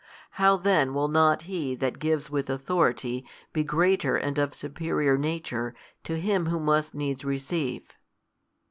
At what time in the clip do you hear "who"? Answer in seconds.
6.47-6.59